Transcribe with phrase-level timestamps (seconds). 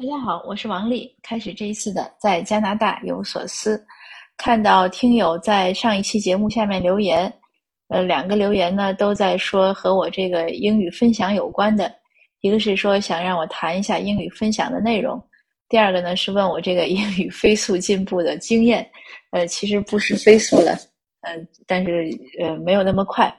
[0.00, 1.12] 大家好，我是王丽。
[1.24, 3.84] 开始这一次的在加拿大有所思，
[4.36, 7.32] 看到听友在上一期节目下面留言，
[7.88, 11.92] 呃，两个留言呢都在说和我这个英语分享有关的，
[12.42, 15.20] 一个是说想让我谈一下英语分享的内容，
[15.68, 18.88] 第二个呢是问我这个 英语飞速进步的经验。
[19.32, 20.78] 呃，其实不是飞速了，
[21.22, 22.08] 嗯，但是
[22.40, 23.34] 呃没有那么快，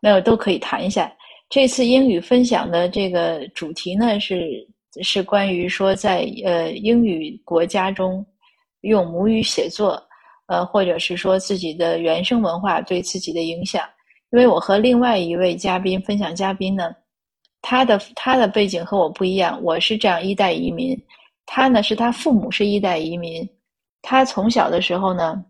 [0.00, 1.12] 那我都可以谈一下。
[1.48, 4.64] 这次英语分享的这个主题呢是。
[5.02, 8.24] 是关于说在呃英语国家中
[8.80, 10.02] 用母语写作，
[10.46, 13.82] 呃，或者是说自己的原生文化对自己的影响。
[14.30, 16.90] 因为我和另外一位嘉宾分享嘉宾呢，
[17.62, 20.96] 他的他的背景和我不一样，我是这样一代移民，
[21.46, 23.48] 他呢是他父母是一代移民，
[24.02, 25.44] 他从小的时候呢，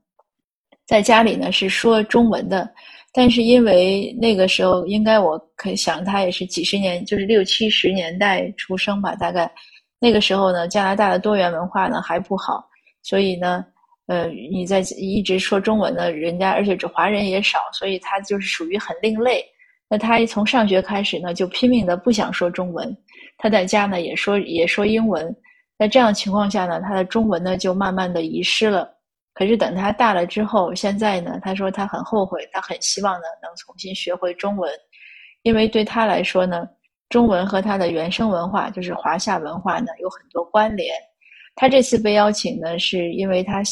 [0.87, 2.69] 在家里呢是说中文的。
[3.17, 9.51] 但是因为那个时候，应该我可想他也是几十年，就是六七十年代出生吧，大概
[9.99, 12.63] 那个时候呢，加拿大的多元文化呢还不好，
[13.03, 13.65] 所以呢，
[14.07, 19.43] 呃，你在一直说中文呢，人家而且这华人也少，所以他就是属于很另类。
[19.89, 22.95] 那他从上学开始呢，就拼命的不想说中文，
[23.39, 25.35] 他在家呢也说也说英文，
[25.79, 28.96] 在这样情况下呢，他的中文呢就慢慢的遗失了。
[29.39, 34.73] 可是等他大了之后，现在呢，他说他很后悔，他很希望呢能重新学会中文，
[35.43, 36.67] 因为对他来说呢，
[37.11, 40.91] 中文和他的原生文化，就是华夏文化呢有很多关联。
[41.55, 43.63] 他这次被邀请呢，是因为他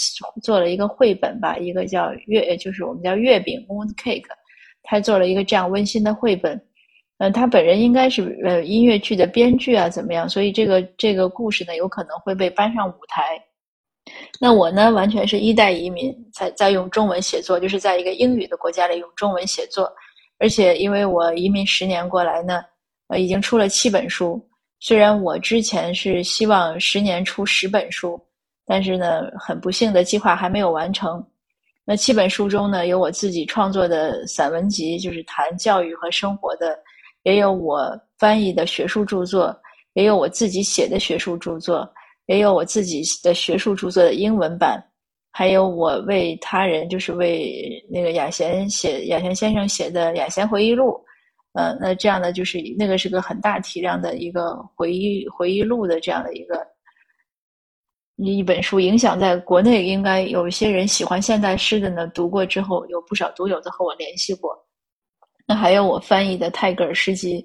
[0.43, 4.23] 做了一个绘本吧，一个叫月，就是我们叫月饼 （moon cake），
[4.83, 6.61] 他做了一个这样温馨的绘本。
[7.19, 10.29] 嗯，他本人应该是呃音乐剧的编剧啊，怎么样？
[10.29, 13.41] 所以这个这个故事呢，有可能会被搬上舞台。
[14.41, 19.91] 那我呢，完全是一代移民，在在用中文写作，就是在一个英语的国家里用中文写作。
[20.39, 22.61] 而且因为我移民十年过来呢，
[23.09, 24.45] 呃，已经出了七本书。
[24.81, 28.21] 虽然我之前是希望十年出十本书，
[28.67, 31.25] 但是呢，很不幸的计划还没有完成。
[31.85, 36.69] 那七本书中呢，有我自己创作的散文集，就是谈教育和生活的；
[37.23, 39.55] 也有我翻译的学术著作，
[39.93, 41.89] 也有我自己写的学术著作。
[42.27, 44.83] 也有我自己的学术著作的英文版，
[45.31, 50.99] 还有我为他人，就是为那个雅贤写雅贤先生写的雅贤回忆录，
[51.53, 56.67] 呃，那这样的就是那个是个很大体量的一个回忆回忆录的这样的一个
[58.17, 64.51] 一本书，影响在国内应该有一些人喜欢现代诗的呢，读过之后有不少读友都和我联系过。
[65.47, 67.45] 那还有我翻译的泰戈尔诗集。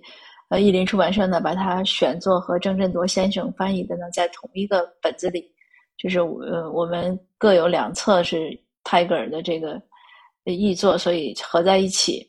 [0.49, 5.45] 呃，译林出版社呢，把它选作和郑振铎先生翻译的呢，在同一个本子里，
[5.97, 9.79] 就是呃，我们各有两册是泰戈尔的这个
[10.45, 12.27] 译作，所以合在一起。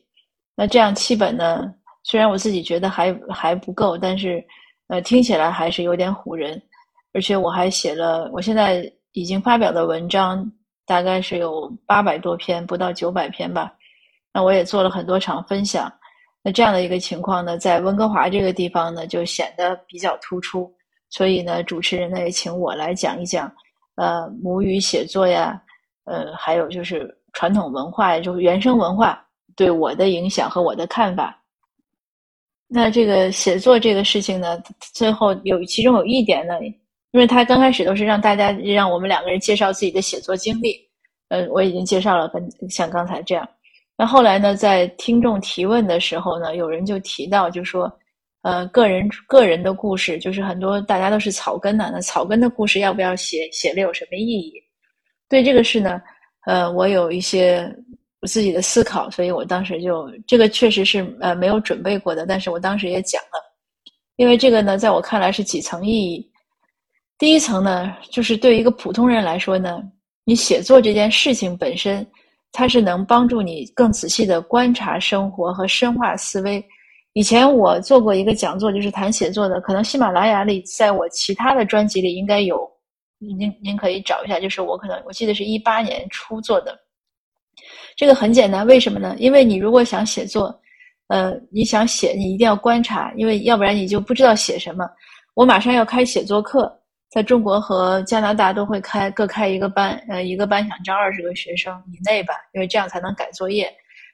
[0.55, 1.73] 那这样七本呢，
[2.03, 4.43] 虽然我自己觉得还还不够，但是
[4.87, 6.61] 呃，听起来还是有点唬人。
[7.13, 10.49] 而且我还写了，我现在已经发表的文章
[10.85, 13.73] 大概是有八百多篇，不到九百篇吧。
[14.31, 15.91] 那我也做了很多场分享。
[16.43, 20.71] 那这样的一个情况呢，在温哥华这个地方呢，就显得比较突出。
[21.09, 23.51] 所以呢，主持人呢也请我来讲一讲，
[23.95, 25.61] 呃，母语写作呀，
[26.05, 29.23] 呃，还有就是传统文化，就是原生文化
[29.55, 31.37] 对我的影响和我的看法。
[32.67, 34.57] 那这个写作这个事情呢，
[34.93, 36.57] 最后有其中有一点呢，
[37.11, 40.77] 因为他刚开始都是让大家让我们两个人介绍自己的写作经历，
[41.27, 43.47] 嗯，我已经介绍了，跟像刚才这样。
[44.01, 47.87] 那后来呢，在听众提问的时候呢，有人就提到，就说，
[48.41, 53.47] 呃，个人个人的故事，就是很多大家都是草根的，那草根的故事要不要写？
[53.51, 54.53] 写了有什么意义？
[55.29, 56.01] 对这个事呢，
[56.47, 57.71] 呃，我有一些
[58.21, 63.39] 我自己的思考，所以我当时就这个确实是呃没有准备过的，但是我当时也讲了，
[64.15, 66.27] 因为这个呢，在我看来是几层意义。
[67.19, 69.79] 第一层呢，就是对一个普通人来说呢，
[70.25, 72.03] 你写作这件事情本身。
[72.51, 76.63] 它是能帮助你更仔细的观察生活和深化思维。
[77.13, 82.57] 以前我做过一个讲座，就是谈写作的，可能喜马拉雅里，在我其他的专辑里应该有，
[83.19, 84.39] 您您可以找一下。
[84.39, 86.77] 就是我可能我记得是一八年初做的。
[87.97, 89.15] 这个很简单，为什么呢？
[89.19, 90.57] 因为你如果想写作，
[91.07, 94.89] 呃，你想写，你一定要观察，因为要不然你就不知道写什么。
[95.33, 96.80] 我马上要开写作课。
[97.11, 103.69] 在中国和加拿大都会开各开一个班，呃，一个班想招二十个学生以内吧，因为这样才能改作业。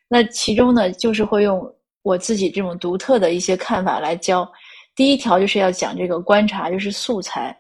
[0.08, 1.62] 那其中呢，就是会用
[2.02, 4.52] 我自己这种独特的一些看法来教。
[4.96, 7.56] 第一条就是要讲这个观察，就是素材，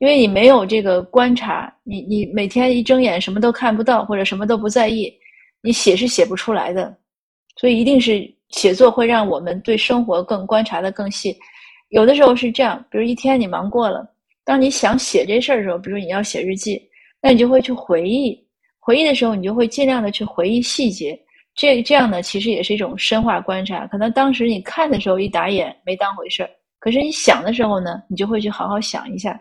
[0.00, 5.10] 因为你没有这个观察，你你每天一睁眼什么都看不到，或者什么都不在意，
[5.62, 6.94] 你写是写不出来的。
[7.56, 11.34] 所以一定是写作会让我们对生活更观察的更细。
[11.88, 14.06] 有的时候是这样，比如一天你忙过了。
[14.48, 16.80] 当你想写这事儿的时候，比如你要写日记，
[17.20, 18.42] 那你就会去回忆，
[18.78, 21.20] 回忆的时候你就会尽量的去回忆细节。
[21.54, 23.86] 这这样呢，其实也是一种深化观察。
[23.88, 26.48] 可能当时你看的时候一打眼没当回事儿，
[26.78, 29.38] 可是你想的时候呢，你就会去好好想一下。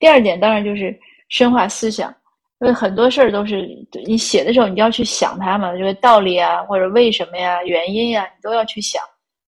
[0.00, 0.98] 第二点当然就是
[1.28, 2.12] 深化思想，
[2.60, 3.68] 因为很多事儿都是
[4.04, 9.00] 你写的时候你就要去想它嘛，这个道理啊，或者为什么呀、原因呀，你都要去想。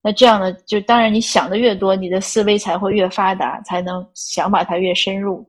[0.04, 5.48] 那这样呢，就当然你想的越多，你的思维才会越发达，才能想把它越深入，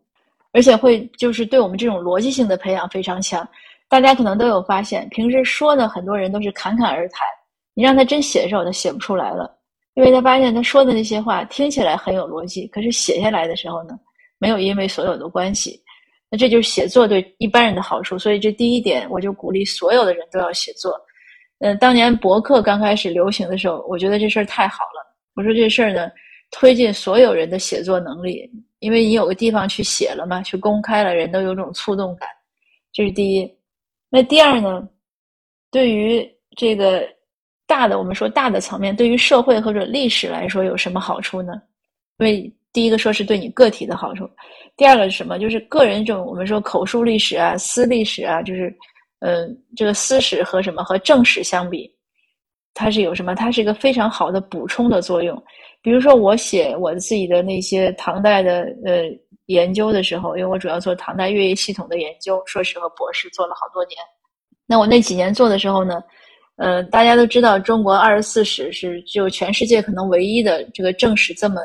[0.51, 3.47] 而且会就是对我们这种逻辑性的培养非常强。
[3.89, 7.27] 大家可能都有发现，平时说的很多人都是侃侃而谈，
[7.73, 9.51] 你让他真写的时候，他写不出来了，
[9.95, 13.97] 因为他发现他说的那些话听起来很有逻辑，可是写下来的时候呢，
[14.37, 15.81] 没有因为所有的关系。
[16.29, 18.17] 那这就是写作对一般人的好处。
[18.17, 20.99] 所以这第一点，我就鼓励所有的人都要写作。
[21.63, 25.15] 嗯，当年博客刚开始流行的时候，我觉得这事儿太好了。
[25.33, 26.11] 我说这事儿呢，
[26.51, 32.27] 推进所有人的写作能力，因为你有个地方去写了嘛，去公开了，人都有种触动感，
[32.91, 33.49] 这是第一。
[34.09, 34.85] 那第二呢？
[35.71, 37.01] 对于这个
[37.65, 41.53] 大的，我们说大的层面，对于社会或者历史来说有什么好处呢？
[42.17, 44.29] 因为第一个说是对你个体的好处，
[44.75, 45.39] 第二个是什么？
[45.39, 48.75] 就是个人这种我们说口述历史啊、私历史啊，就是
[49.25, 51.89] 嗯，这个私史和什么和正史相比，
[52.73, 53.33] 它是有什么？
[53.33, 55.41] 它是一个非常好的补充的作用。
[55.81, 59.09] 比如说我写我自己的那些唐代的呃。
[59.47, 63.97] 研究的时候，因为我主要做唐代乐业系统的研究，硕士和博士做了好多年。
[64.65, 66.01] 那我那几年做的时候呢，
[66.55, 71.59] 呃，大家都知道中国二十四史是就全世界可能唯一的这个正史这么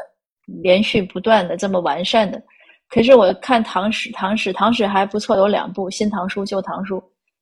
[0.60, 2.42] 连续不断的这么完善的。
[2.88, 6.96] 可是我看唐史，唐史，唐史还不错，有两部《新唐书》《旧唐书》，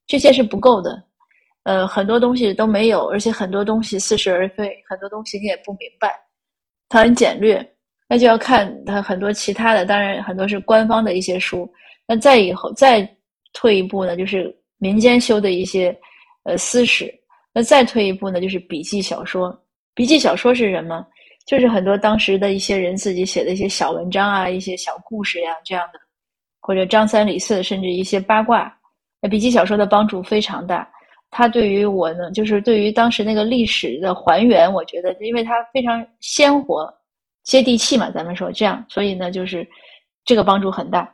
[0.07, 1.03] 这些是不够的。
[1.65, 6.15] 呃，很多东西都没有，而且很多东西似是而非，很多东西你也不明白，
[6.89, 7.67] 它很简略。
[8.09, 11.69] 那就要看它很多其他的，当然很多是官方的一些书。
[12.07, 13.03] 那再以后再
[13.53, 15.97] 退一步呢，就是民间修的一些
[16.45, 17.13] 呃私史。
[17.53, 19.61] 那再退一步呢，就是笔记小说。
[19.93, 21.05] 笔记小说是什么？
[21.47, 25.99] 就是很多当时的一些人自己写的一些小文章啊，一些小故事呀这样的，
[26.61, 28.76] 或者张三李四，甚至一些八卦。
[29.29, 30.89] 笔记小说的帮助非常大。
[31.31, 36.93] 它对于我呢，就是对于当时那个历史的还原，我觉得因为它非常鲜活。
[37.45, 39.65] 接地气嘛，咱们说这样，所以呢，就是
[40.25, 41.09] 这个帮助很大。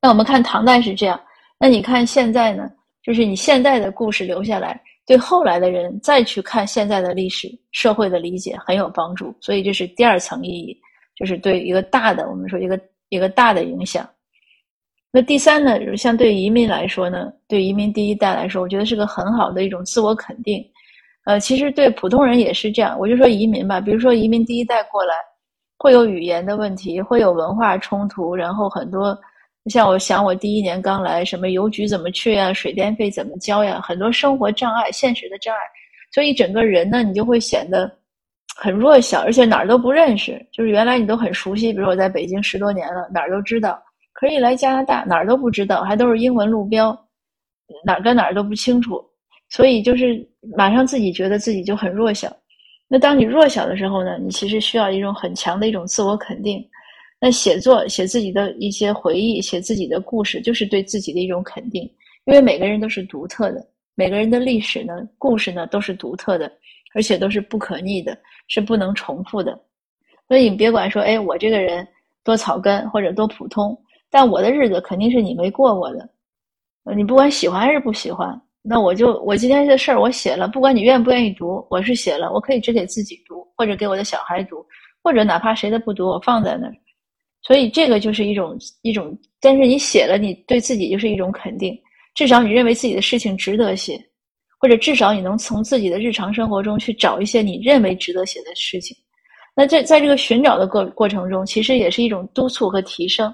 [0.00, 1.20] 那我们看唐代是这样，
[1.58, 2.70] 那你看现在呢，
[3.02, 9.34] 就是你现在的故事留下来，对后来的人再去看现在的历史社会的理解很有帮助。
[9.40, 10.80] 所以这是第二层意义，
[11.16, 14.08] 就是对一个大的，我们说一个一个大的影响。
[15.16, 20.62] 那第三呢，就是相对移民来说呢，对移民第一代来说，我觉得是个很好的一种自我肯定。
[21.24, 22.94] 呃，其实对普通人也是这样。
[22.98, 25.14] 我就说移民吧，比如说移民第一代过来。
[25.78, 29.16] 会有语言的问题，会有文化冲突，然后很多
[29.70, 35.60] 像我想，我第一年刚来，什么邮局怎么去呀，水电费怎么交呀，很多生活障碍、现实的障碍，
[36.12, 37.90] 所以整个人呢，你就会显得
[38.56, 40.44] 很弱小，而且哪儿都不认识。
[40.52, 43.78] 就是原来你都很熟悉，比如我在北京十多年了，哪儿都知道，
[44.18, 46.90] 可以来加拿大，哪儿都不知道，还都是英文路标，
[47.84, 48.98] 哪儿跟哪儿都不清楚，
[49.50, 50.26] 所以就是
[50.56, 52.34] 马上自己觉得自己就很弱小。
[52.88, 54.16] 那当你弱小的时候呢？
[54.18, 56.66] 你其实需要一种很强的一种自我肯定。
[57.20, 61.82] 那写作写自己的一些回忆，写自己的故事，就是对自己的一种肯定。
[62.24, 63.62] 因为每个人都是独特的，
[63.96, 66.50] 每个人的历史呢、故事呢都是独特的，
[66.94, 68.16] 而且都是不可逆的，
[68.48, 69.60] 是不能重复的。
[70.26, 71.86] 所以你别管说，哎，我这个人
[72.24, 73.76] 多草根或者多普通，
[74.10, 76.08] 但我的日子肯定是你没过过的。
[76.94, 78.40] 你不管喜欢还是不喜欢。
[78.68, 84.56] 那我就我今天这事儿我写了，不管你愿不愿意读，我是写了，我可以只给自己读，或者给我的小孩读，
[85.04, 86.74] 或者哪怕谁都不读，我放在那儿。
[87.42, 91.78] 所以这个就是一种一种，但是你写了，你对自己就是一种肯定，
[92.16, 93.96] 至少你认为自己的事情值得写，
[94.58, 98.96] 或者至少你能从自己的日常生活中去找一些你认为值得写的事情。
[99.54, 103.32] 那在在这个寻找的过过程中，其实也是一种督促和提升。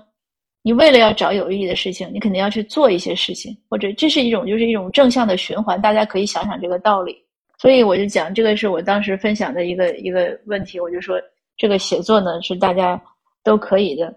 [0.65, 5.81] 你为了要找有意义的事情，你肯定要去做一些事情，或者这是一种就是一种正向的循环。
[5.81, 7.17] 大家可以想想这个道理。
[7.59, 10.79] 所以我就讲这个是我当时分享的一个一个问题。
[10.79, 11.21] 我就说
[11.57, 13.01] 这个写作呢是大家
[13.43, 14.13] 都可以的。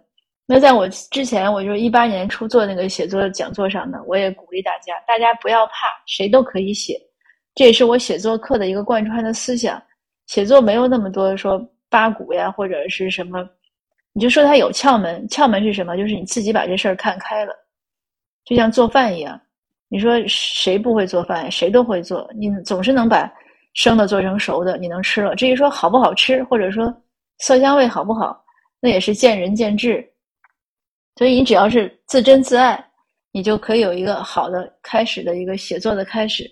[0.46, 5.74] 那在我之前，我就一八年初做那个写作讲座上呢，我也鼓励大家，大家不要怕，
[6.06, 7.00] 谁都可以写。
[7.56, 9.82] 这也是我写作课的一个贯穿的思想。
[10.28, 11.60] 写作没有那么多说
[11.90, 13.48] 八股呀，或者是什么。
[14.18, 15.98] 你就说他有窍门，窍门是什么？
[15.98, 17.54] 就是你自己把这事儿看开了，
[18.46, 19.40] 就像做饭一样。
[19.90, 21.52] 你说谁不会做饭？
[21.52, 22.26] 谁都会做。
[22.34, 23.30] 你总是能把
[23.74, 25.36] 生的做成熟的，你能吃了。
[25.36, 26.86] 至于说好不好吃，或者说
[27.40, 28.42] 色香味好不好，
[28.80, 30.10] 那也是见仁见智。
[31.18, 32.82] 所以你只要是自珍自爱，
[33.34, 36.50] 你就可以有一个好的开始的一个写作的开始。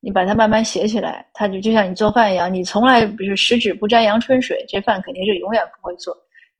[0.00, 6.14] 你把它慢慢写起来，它就就像你做饭一样，你从来不是十指不沾阳春水，这饭肯定是永远不会做。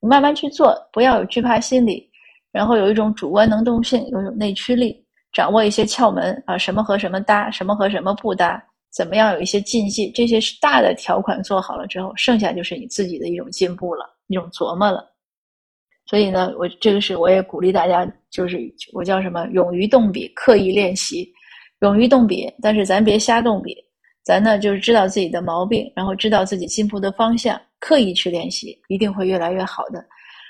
[0.07, 2.09] 慢慢去做，不要有惧怕心理，
[2.53, 15.05] 然后有一种主观能动性，有一种内驱力，掌握一些窍门啊，什么和什么搭，什么和什么不搭，怎么样有一些禁忌，这些是大的条款做好了之后，剩下就是你自己的一种进步了，一种琢磨了。
[16.07, 18.59] 所以呢，我这个是我也鼓励大家，就是
[18.93, 21.33] 我叫什么，勇于动笔，刻意练习。
[21.81, 23.77] 勇于动笔，但是咱别瞎动笔，
[24.27, 30.05] 咱呢就是知道自己的毛病，然后知道自己进步的方向，刻意去练习，一定会越来越好的。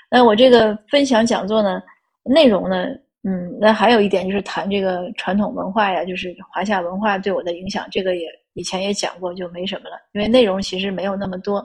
[0.09, 1.79] 那我这个分享讲座呢，
[2.23, 2.87] 内容呢，
[3.21, 11.63] 嗯，那还有一点就是谈这个传统文化呀，就是华夏文化对我的影响，这个也以前也讲过，就没什么了，因为内容其实没有那么多，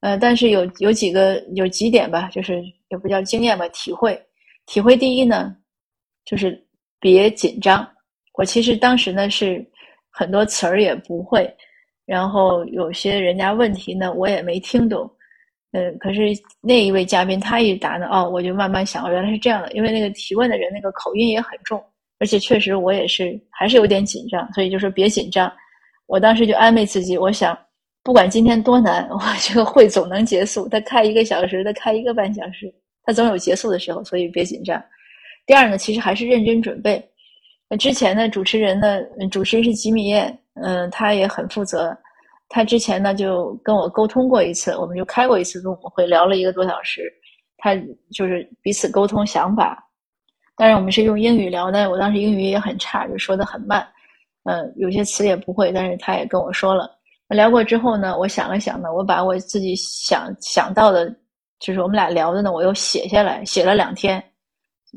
[0.00, 4.18] 呃，但是有有几个有几点吧，就是也不叫经验吧，体会，
[4.64, 5.54] 体会第一呢，
[6.24, 6.66] 就是
[6.98, 7.86] 别紧张。
[8.38, 9.62] 我其实当时呢是
[10.10, 11.52] 很多词儿也不会，
[12.04, 15.10] 然后有些人家问题呢我也没听懂，
[15.72, 16.20] 嗯，可是
[16.60, 21.82] 那一位嘉宾他一答呢，哦，我就慢慢想，原来是这样的，因为那个提问的人那个口音也很重，
[22.18, 25.50] 而且确实我也是还是有点紧张，所以就说别紧张。
[26.06, 27.56] 我当时就安慰自己，我想
[28.02, 30.68] 不管今天多难， 我这个会总能结束。
[30.68, 32.74] 他开一个小时，他开一个半小时，
[33.04, 34.82] 他总有结束的时候，所以别紧张。
[35.46, 37.00] 第二呢，其实还是认真准备。
[37.70, 38.98] 那之前的主持人呢？
[39.30, 41.96] 主持人是吉米燕，嗯，他也很负责。
[42.48, 47.02] 他之前呢就跟我沟通过一次，我们就开过一次录会，聊了一个多小时。
[47.58, 47.76] 他
[48.12, 49.78] 就是彼此沟通想法，
[50.56, 51.88] 但是我们是用英语聊的。
[51.88, 53.86] 我当时英语也很差，就说的很慢，
[54.44, 55.70] 嗯，有些词也不会。
[55.70, 56.90] 但是他也跟我说了。
[57.28, 61.08] 聊过之后呢，我想了想呢，我把我自己想想到的，
[61.60, 64.20] 就是我们俩聊的呢，我又写下来，写了两天。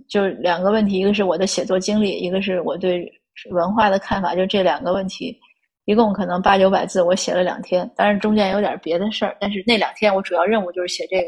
[0.07, 3.11] 就是两个问题，一个是我的写作经历，一个是我对
[3.51, 5.37] 文化的看法，就这两个问题，
[5.85, 11.27] 一共可能八九百字，我写了两天，当然中间有点别的事儿，但是那两天我主要任务就是写这个，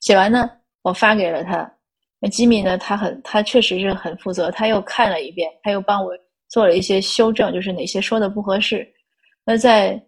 [0.00, 0.50] 写完呢，
[0.82, 1.70] 我发给了他。
[2.18, 6.12] 那吉米呢，他很，他确实是很负责，他又看了一遍，他又帮我
[6.48, 8.86] 做了一些修正，就是哪些说的不合适。
[9.44, 10.02] 那在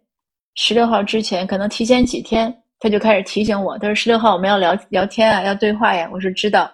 [0.55, 6.73] 十六号之前，可能提前几天，他就开始提醒我，他说十六号我们要聊聊天啊，要对话呀，我说知道。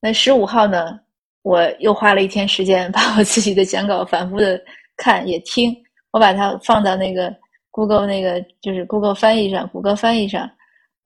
[0.00, 0.98] 那十五号呢？
[1.42, 4.60] 我又花了一天时间， 把我自己的讲稿反复的
[4.96, 5.74] 看也听。
[6.10, 7.34] 我把它放到那个
[7.70, 10.50] Google 那个就是 Google 翻译上，谷歌翻译上。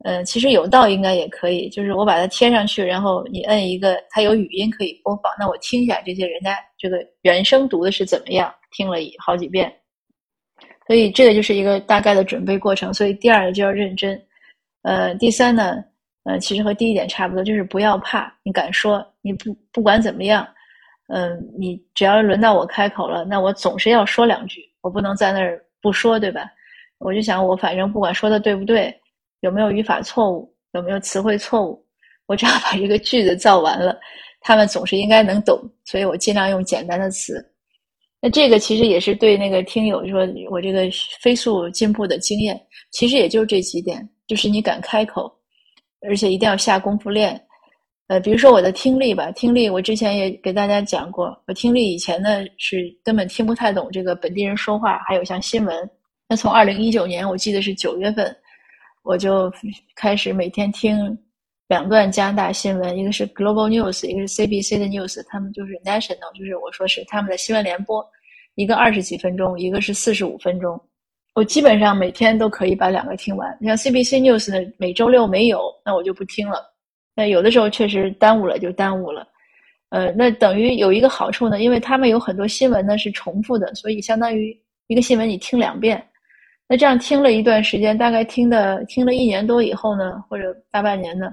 [0.04, 5.32] 嗯，其实有道应该也可以，就是我把它贴上去，然后你摁一个，它有语音可以播放。
[5.38, 9.72] 那我听一下这些人家这个原声读的是怎么样，听了好几遍。
[10.86, 12.92] 所以这个就是一个大概的准备过程。
[12.92, 14.20] 所以第二个就要认真。
[14.82, 15.76] 呃，第三呢？
[16.24, 20.46] 嗯，其实和第一点差不多，就是不要怕，你敢说，你不不管怎么样，
[21.08, 26.50] 嗯，你只要轮到我开口了，那我总是要说两句，我不能在那儿不说，对吧？
[26.98, 28.94] 我就想，我反正不管说的对不对，
[29.40, 31.84] 有没有语法错误，有没有词汇错误，
[32.24, 33.98] 我只要把这个句子造完了，
[34.40, 37.44] 他们总是应该能懂，所以我尽量用简单的词。
[38.22, 40.88] 那这个其实也是对那个听友说，我这个
[41.20, 42.58] 飞速进步的经验，
[42.92, 45.30] 其实也就这几点，就是你敢开口。
[46.04, 47.40] 而且一定要下功夫练，
[48.08, 55.90] 呃，比如说我的听力吧，听力我之前也给大家讲过，我听力以前呢是根本听不太懂这个本地人说话，还有像新闻。
[56.28, 58.34] 那从二零一九年，我记得是九月份，
[59.02, 59.52] 我就
[59.94, 60.96] 开始每天听
[61.68, 68.04] 两段加拿大新闻，一个是 Global News，一个是 CBC 的 News，他们就是 National，就是我说是他们的新闻联播，
[68.54, 70.80] 一个二十几分钟，一个是四十五分钟。
[71.34, 73.58] 我基本上每天都可以把两个听完。
[73.62, 76.62] 像 CBC News 呢，每周六没有，那我就不听了。
[77.14, 79.26] 那有的时候确实耽误了，就耽误了。
[79.90, 86.04] 呃，那等于有一个好处呢，因为他们有很多新闻呢是重复的，所以相当于一个新闻你听两遍。
[86.68, 91.32] 那这样听了一段时间，大概听的听了一年多以后呢，或者大半年呢，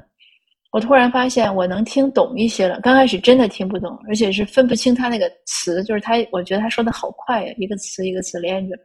[0.72, 2.80] 我突然发现我能听懂一些了。
[2.82, 8.76] 刚开始真的听不懂，而且是分不清他那个词，就是他，我觉得他说的好快呀，一个词一个词连着。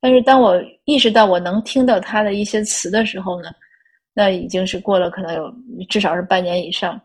[0.00, 3.50] 但是当我意识到我能听到他的一些词的时候呢，
[4.14, 5.54] 那已经是过了可能有
[5.88, 6.98] 至少是半年以上，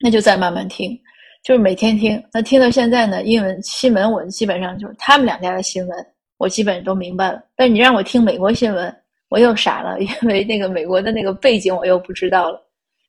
[0.00, 0.98] 那就再慢慢听，
[1.44, 2.20] 就是每天听。
[2.32, 7.40] 那听到现在呢，英文新闻我基本上就是他们两家的新闻，我基本都明白了。
[7.54, 8.94] 但你让我听美国新闻，
[9.28, 12.60] 我又傻了，因为那个美国的那个背景我又不知道了，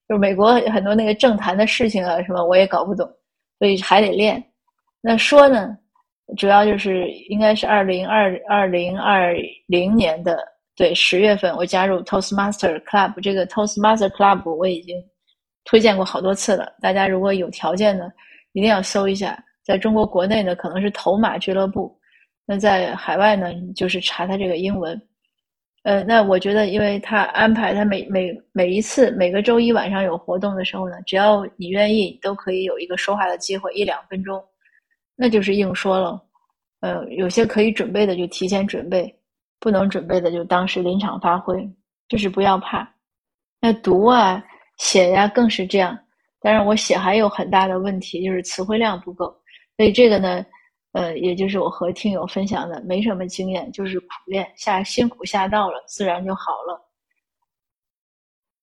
[0.08, 3.10] 就是美国很多那个政坛的事情啊什么我也搞不懂，
[3.58, 4.44] 所以还得练。
[5.02, 5.76] 那说呢？
[6.38, 9.34] 主要就是应该是二零二二零二
[9.68, 10.38] 零年的
[10.76, 13.20] 对十月份，我加入 Toastmaster Club。
[13.22, 14.96] 这个 Toastmaster Club 我已经
[15.64, 16.74] 推荐过好多次了。
[16.82, 18.12] 大家如果有条件呢，
[18.54, 19.38] 一定要搜一下。
[19.64, 21.90] 在中国国内呢，可能是头马俱乐部；
[22.46, 25.02] 那在海外呢，就是查他这个英文。
[25.84, 34.44] 呃，那我觉得，因为他安排他每每每一次每个周一晚上有活动的时候呢，只要你愿意，都可以有一个说话的机会，一两分钟，
[35.16, 36.22] 那就是硬说了。
[36.82, 39.14] 呃，有些可以准备的就提前准备，
[39.60, 41.68] 不能准备的就当时临场发挥，
[42.08, 42.88] 就是不要怕。
[43.60, 44.44] 那读啊、
[44.78, 45.98] 写呀更是这样。
[46.42, 49.26] 当然，我写还有很大的问题，就是词汇量不够。
[49.78, 50.46] 所以这个呢，
[50.92, 56.80] 呃，也就是我和听友分享的，没什么经验，就是苦练下辛苦下到了，自然就好了。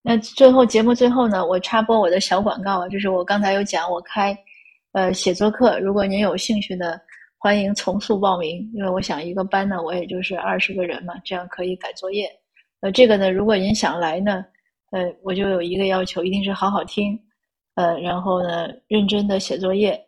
[0.01, 4.37] 那最后节目最后呢，我插播我的小广告啊，就是我刚才有讲我开
[4.93, 7.01] 呃写作课，如果您有兴趣的，
[7.39, 12.31] 欢迎从速报名，因为我想一个班呢，我也就是二十个人嘛，这样可以改作业。
[12.81, 14.45] 呃，这个呢，如果您想来呢，
[14.91, 17.19] 呃，我就有一个要求，一定是好好听，
[17.77, 19.99] 呃，然后呢，认真的写作业。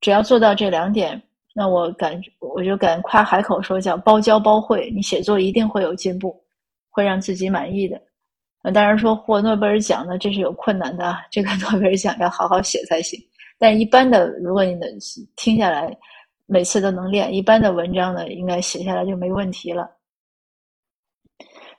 [0.00, 1.20] 只要做到这两点，
[1.54, 6.38] 那我敢，我就敢夸海口说叫包教包会，你写作一定会有进步，
[6.90, 7.98] 会让自己满意的。
[8.62, 13.18] 那当然说获诺贝尔奖呢，这是有困难的，这个诺贝尔奖要好好写才行。
[13.58, 14.88] 但一般的，如果你能
[15.36, 15.96] 听下来，
[16.46, 19.90] 每次都能练，一般的文章呢，应该写下来就没问题了。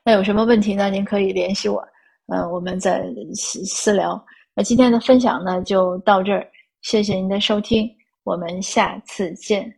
[0.04, 0.90] 那有什么问题呢？
[0.90, 1.86] 您可以联系我，
[2.28, 3.04] 嗯，我们再
[3.36, 4.26] 私私聊。
[4.56, 6.50] 那今天的分享呢，就到这儿，
[6.82, 7.90] 谢谢您的收听。
[8.24, 9.77] 我们下次见。